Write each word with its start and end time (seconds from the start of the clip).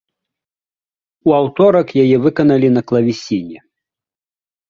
У 1.31 1.33
аўторак 1.39 1.87
яе 2.03 2.17
выканалі 2.25 2.67
на 2.77 2.81
клавесіне. 2.93 3.59